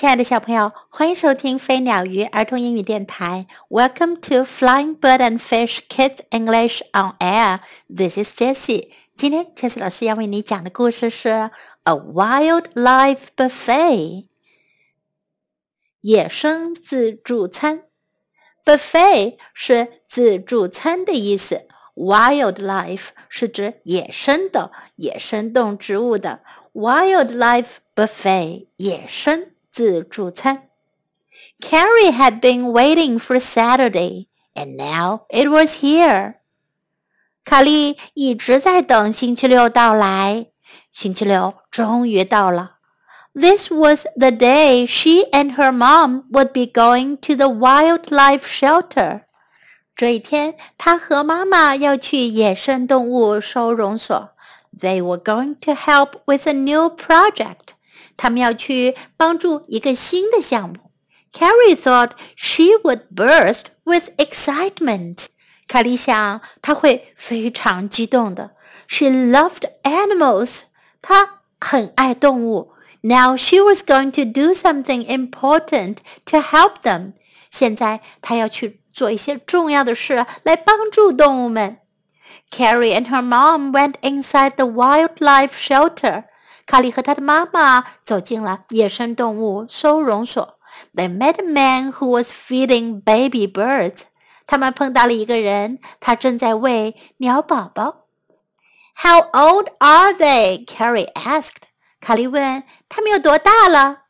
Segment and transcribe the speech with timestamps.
[0.00, 3.46] 亲爱的小朋友，欢迎收听飞鸟鱼儿童英语电台。
[3.68, 7.58] Welcome to Flying Bird and Fish Kids English on Air.
[7.94, 8.92] This is Jessie.
[9.14, 11.28] 今天 Jessie 老师要为你讲的故事是
[11.82, 13.92] 《A Wildlife Buffet》
[16.00, 17.82] 野生自助餐。
[18.64, 26.40] Buffet 是自助餐的意思，Wildlife 是指野生的、野生动植物的。
[26.72, 29.48] Wildlife Buffet 野生。
[29.71, 30.69] 自助餐。
[31.59, 36.35] Carrie had been waiting for Saturday, and now it was here.
[37.43, 40.47] 卡莉一直在等星期六到来，
[40.91, 42.77] 星期六终于到了。
[43.33, 49.23] This was the day she and her mom would be going to the wildlife shelter.
[49.95, 54.31] 这一天，她和妈妈要去野生动物收容所。
[54.77, 57.75] They were going to help with a new project.
[58.19, 60.75] 他们要去帮助一个新的项目。
[61.33, 65.25] Carrie thought she would burst with excitement.
[65.67, 68.51] 卡莉想她会非常激动的。
[68.87, 70.61] She loved animals.
[71.01, 72.73] 她很爱动物。
[73.01, 77.13] Now she was going to do something important to help them.
[77.51, 81.79] 现在她要去做一些重要的事来帮助动物们。
[82.51, 86.23] Carrie and her mom went inside the wildlife shelter.
[86.69, 90.59] 卡莉和他的妈妈走进了野生动物收容所。
[90.93, 94.01] They met a man who was feeding baby birds.
[94.47, 98.07] 他们碰到了一个人，他正在喂鸟宝宝。
[98.95, 100.65] How old are they?
[100.65, 101.63] Carrie asked.
[101.99, 104.03] 卡莉问他们有多大了。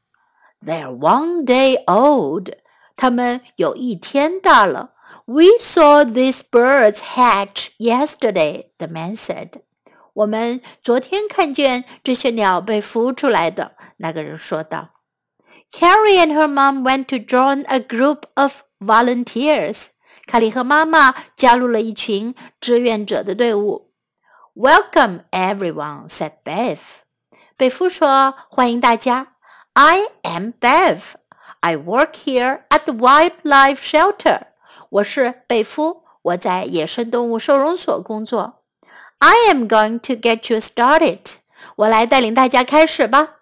[0.65, 2.49] They're one day old.
[2.95, 4.93] 他们有一天大了。
[5.25, 9.61] We saw these birds hatch yesterday, the man said.
[10.20, 13.72] 我们昨天看见这些鸟被孵出来的。
[13.98, 14.90] 那个人说道。
[15.72, 19.86] Carrie and her mom went to join a group of volunteers.
[20.26, 23.92] 卡莉和妈妈加入了一群志愿者的队伍。
[24.54, 26.78] Welcome, everyone," said Bev.
[27.56, 29.34] 贝夫说：“欢迎大家。
[29.72, 30.98] I am Bev.
[31.60, 34.40] I work here at the wildlife shelter.
[34.90, 38.56] 我是贝夫，我在野生动物收容所工作。”
[39.19, 41.19] I am going to get you started.
[41.77, 43.35] 我来带领大家开始吧。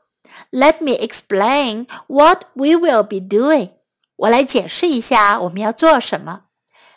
[0.52, 3.72] Let me explain what we will be doing.
[4.16, 6.42] 我来解释一下我们要做什么。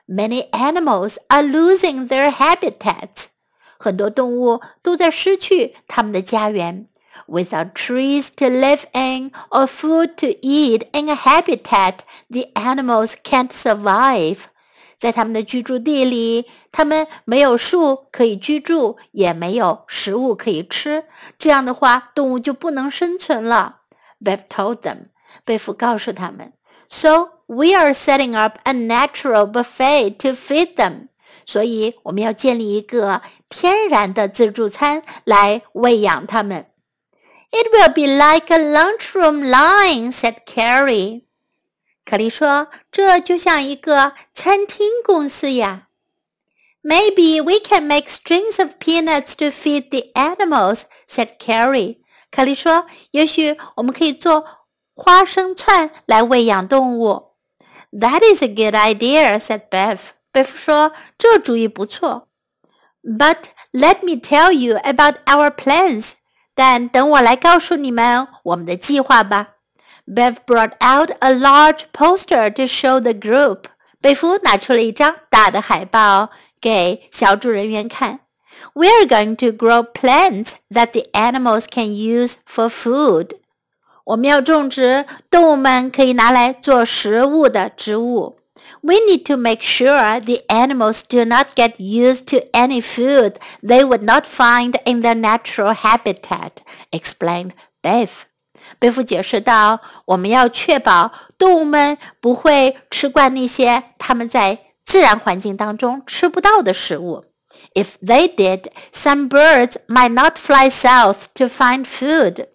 [0.07, 3.27] Many animals are losing their habitats.
[3.79, 6.89] 很多动物都在失去它们的家园。
[7.27, 14.47] Without trees to live in or food to eat in a habitat, the animals can't survive.
[15.01, 21.05] 在他们的居住地里，他们没有树可以居住，也没有食物可以吃。
[21.39, 23.81] 这样的话，动物就不能生存了。
[24.23, 25.09] Bev told them，
[25.45, 26.53] 贝夫告诉他们，
[26.89, 31.09] So we are setting up a natural buffet to feed them。
[31.45, 36.67] 所以我们要建立一个天然的自助餐来喂养它们。
[37.53, 41.23] It will be like a lunchroom line，said Carrie。
[42.12, 45.88] 凯莉说：“这就像一个餐厅公司呀。”
[46.84, 52.00] Maybe we can make strings of peanuts to feed the animals," said Carrie.
[52.30, 54.46] 凯莉说：“也许我们可以做
[54.94, 57.38] 花生串来喂养动物。”
[57.98, 60.00] That is a good idea," said Bev.
[60.34, 62.28] 贝夫说：“这主意不错。”
[63.02, 66.16] But let me tell you about our plans.
[66.54, 69.61] 但等我来告诉你们我们的计划吧。
[70.11, 73.67] Bev brought out a large poster to show the group.
[74.01, 76.31] 贝夫拿出了一张大的海报
[76.61, 78.21] 给小组人员看。
[78.75, 83.39] We are going to grow plants that the animals can use for food.
[84.05, 88.39] 我们要种植动物们可以拿来做食物的植物。
[88.83, 94.03] We need to make sure the animals do not get used to any food they would
[94.03, 96.63] not find in their natural habitat,
[96.93, 97.53] explained
[97.83, 98.27] Bev.
[98.82, 107.26] 贝夫解释道：“我们要确保动物们不会吃惯那些它们在自然环境当中吃不到的食物。
[107.76, 112.48] If they did, some birds might not fly south to find food。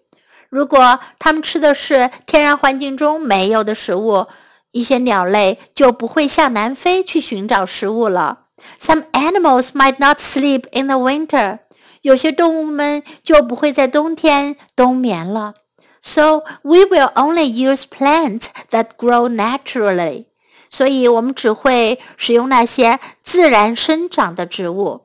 [0.49, 4.27] 如果它们吃的是天然环境中没有的食物，
[4.71, 8.47] 一些鸟类就不会向南飞去寻找食物了。
[8.81, 11.59] Some animals might not sleep in the winter。
[12.01, 15.53] 有些动物们就不会在冬天冬眠了。”
[16.06, 20.26] So we will only use plants that grow naturally.
[20.68, 25.02] 所以我们只会使用那些自然生长的植物。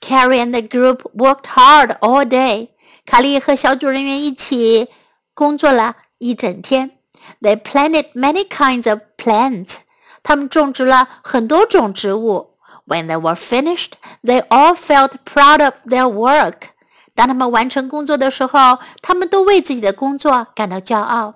[0.00, 2.68] Carrie and the group worked hard all day.
[3.04, 4.88] 卡莉和小组人员一起
[5.34, 6.92] 工作了一整天。
[7.40, 9.76] They planted many kinds of plants.
[10.22, 12.52] 他们种植了很多种植物。
[12.86, 13.92] When they were finished,
[14.22, 16.70] they all felt proud of their work.
[17.16, 21.34] 当他们完成工作的时候，他们都为自己的工作感到骄傲。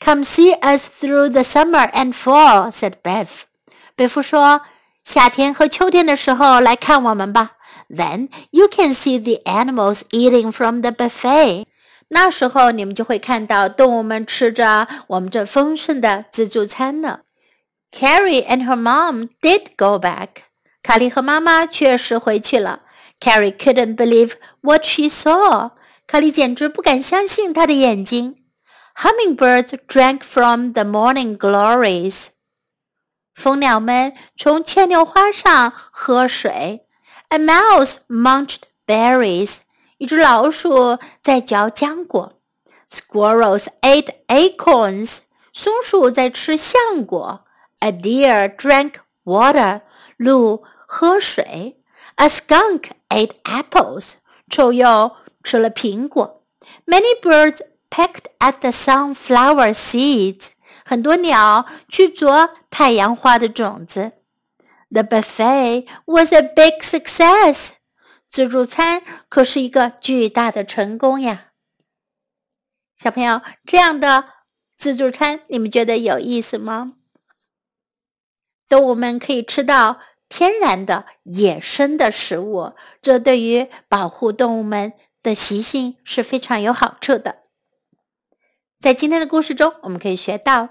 [0.00, 3.28] Come see us through the summer and fall," said Bev.
[3.94, 4.62] 贝夫说：“
[5.04, 7.52] 夏天和秋天的时候来看我们吧。
[7.88, 11.66] Then you can see the animals eating from the buffet.
[12.08, 17.20] 那时候你们就会看到动物们吃着我们这丰盛的自助餐呢。”
[17.92, 20.44] Carrie and her mom did go back.
[20.82, 22.80] 卡莉和妈妈确实回去了。
[23.20, 25.72] Carrie couldn't believe what she saw.
[26.06, 28.36] 卡莉简直不敢相信她的眼睛。
[28.96, 32.28] Hummingbirds drank from the morning glories.
[33.34, 36.86] 蜂鸟们从牵牛花上喝水。
[37.28, 39.58] A mouse munched berries.
[39.98, 42.40] 一只老鼠在嚼浆果。
[42.90, 45.20] Squirrels ate acorns.
[45.52, 47.44] 松鼠在吃橡果。
[47.78, 49.82] A deer drank water.
[50.16, 51.80] 鹿喝水。
[52.16, 54.15] A skunk ate apples.
[54.49, 56.43] 臭鼬吃了苹果。
[56.85, 60.49] Many birds pecked at the sunflower seeds.
[60.85, 64.11] 很多鸟去啄太阳花的种子。
[64.89, 67.71] The buffet was a big success.
[68.29, 71.51] 自助餐可是一个巨大的成功呀！
[72.95, 74.25] 小朋友，这样的
[74.77, 76.93] 自助餐你们觉得有意思吗？
[78.67, 84.93] 动物们可以吃到天然的野生的食物，这对于保护动物们
[85.23, 87.43] 的习性是非常有好处的。
[88.81, 90.69] 在今天的故事中，我们可以学到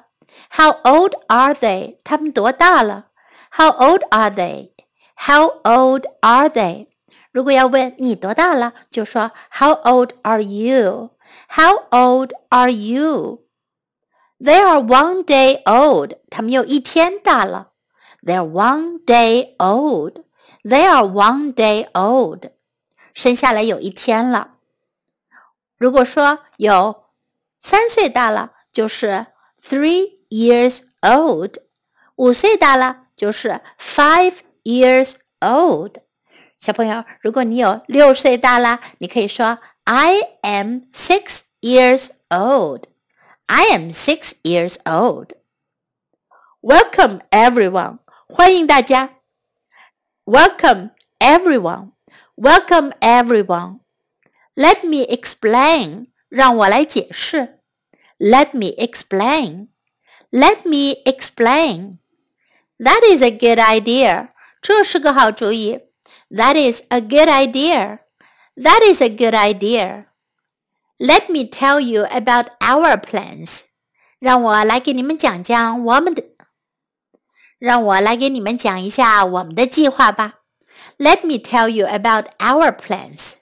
[0.51, 1.99] ：How old are they？
[2.05, 3.07] 他们多大了
[3.51, 6.89] ？How old are they？How old are they？
[7.33, 16.19] 如果要问你多大了，就说 How old are you？How old are you？They are one day old。
[16.31, 17.71] 他们有一天大了。
[18.24, 22.52] They're one day old。They are one day old。
[23.14, 24.56] 生下来有一天了。
[25.78, 27.06] 如果说有
[27.60, 29.28] 三岁大了就是
[29.64, 31.58] three years old，
[32.16, 34.34] 五岁大了就是 five
[34.64, 35.98] years old。
[36.58, 49.18] 小朋友，如果你有六岁大了，你可以说 I am six years old。I am six years old。Welcome everyone， 欢迎大家。
[50.26, 56.08] Welcome everyone。Welcome everyone。Let me explain。
[56.30, 57.60] 让我来解释。
[58.20, 59.70] Let me explain.
[60.32, 61.98] Let me explain.
[62.78, 64.30] That is a good idea.
[64.62, 65.80] 这是个好主意。
[66.30, 68.00] That is a good idea.
[68.56, 70.06] That is a good idea.
[70.98, 73.62] Let me tell you about our plans.
[74.20, 76.24] 让我来给你们讲讲我们的，
[77.60, 80.36] 让我来给你们讲一下我们的计划吧。
[80.98, 83.34] Let me tell you about our plans.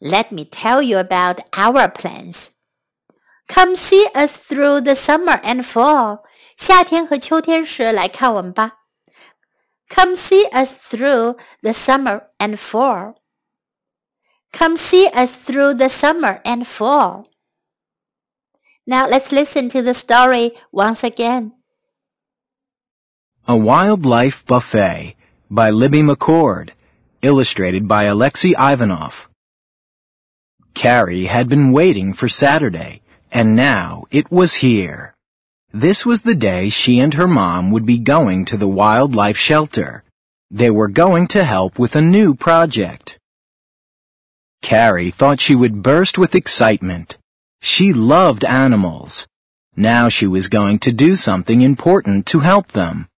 [0.00, 2.48] Let me tell you about our plans.
[3.48, 6.22] Come see us through the summer and fall.
[6.56, 8.84] 夏天和秋天时来看我们吧。
[9.88, 13.14] Come see us through the summer and fall.
[14.52, 17.26] Come see us through the summer and fall.
[18.86, 21.52] Now let's listen to the story once again.
[23.47, 25.15] A Wildlife Buffet
[25.49, 26.69] by Libby McCord,
[27.21, 29.13] illustrated by Alexei Ivanov.
[30.75, 35.15] Carrie had been waiting for Saturday, and now it was here.
[35.73, 40.03] This was the day she and her mom would be going to the wildlife shelter.
[40.51, 43.19] They were going to help with a new project.
[44.61, 47.17] Carrie thought she would burst with excitement.
[47.61, 49.27] She loved animals.
[49.75, 53.08] Now she was going to do something important to help them.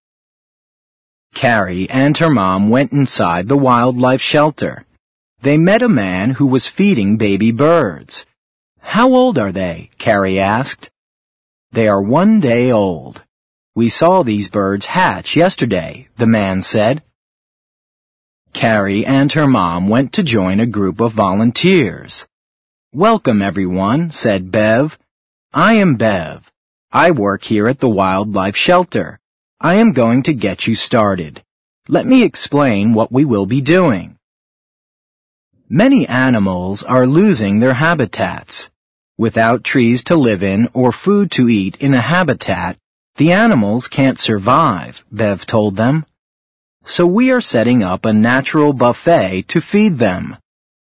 [1.33, 4.85] Carrie and her mom went inside the wildlife shelter.
[5.41, 8.25] They met a man who was feeding baby birds.
[8.79, 9.89] How old are they?
[9.97, 10.91] Carrie asked.
[11.71, 13.21] They are one day old.
[13.73, 17.01] We saw these birds hatch yesterday, the man said.
[18.53, 22.25] Carrie and her mom went to join a group of volunteers.
[22.93, 24.97] Welcome, everyone, said Bev.
[25.53, 26.43] I am Bev.
[26.91, 29.20] I work here at the wildlife shelter.
[29.63, 31.43] I am going to get you started.
[31.87, 34.17] Let me explain what we will be doing.
[35.69, 38.71] Many animals are losing their habitats.
[39.19, 42.77] Without trees to live in or food to eat in a habitat,
[43.17, 46.07] the animals can't survive, Bev told them.
[46.83, 50.37] So we are setting up a natural buffet to feed them.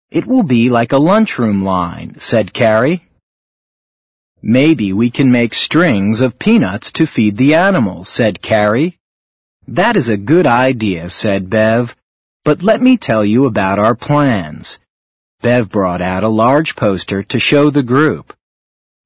[0.09, 3.08] It will be like a lunchroom line, said Carrie.
[4.41, 8.97] Maybe we can make strings of peanuts to feed the animals, said Carrie.
[9.67, 11.93] That is a good idea, said Bev.
[12.45, 14.79] But let me tell you about our plans.
[15.41, 18.33] Bev brought out a large poster to show the group.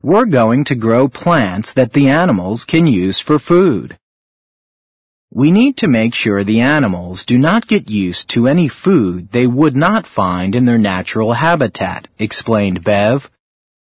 [0.01, 3.97] We're going to grow plants that the animals can use for food.
[5.33, 9.47] We need to make sure the animals do not get used to any food they
[9.47, 13.27] would not find in their natural habitat, explained Bev.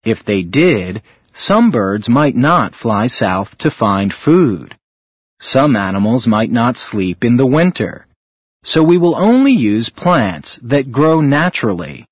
[0.04, 1.02] If they did,
[1.34, 4.76] some birds might not fly south to find food.
[5.40, 8.06] Some animals might not sleep in the winter.
[8.64, 12.06] So we will only use plants that grow naturally.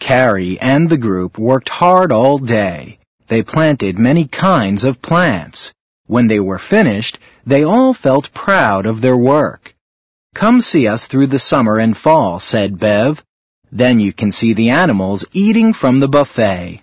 [0.00, 2.98] Carrie and the group worked hard all day.
[3.28, 5.72] They planted many kinds of plants.
[6.06, 9.74] When they were finished, they all felt proud of their work.
[10.34, 13.22] Come see us through the summer and fall, said Bev.
[13.70, 16.82] Then you can see the animals eating from the buffet.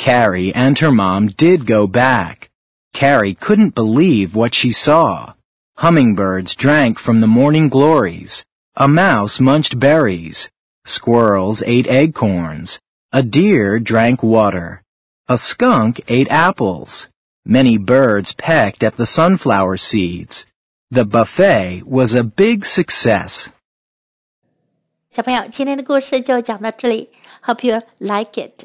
[0.00, 2.50] Carrie and her mom did go back.
[2.92, 5.34] Carrie couldn't believe what she saw.
[5.76, 8.44] Hummingbirds drank from the morning glories.
[8.76, 10.48] A mouse munched berries.
[10.84, 12.78] Squirrels ate acorns.
[13.12, 14.82] A deer drank water.
[15.28, 17.08] A skunk ate apples.
[17.44, 20.46] Many birds pecked at the sunflower seeds.
[20.90, 23.48] The buffet was a big success.
[25.08, 27.10] 小朋友，今天的故事就讲到这里。
[27.42, 28.64] Hope you like it.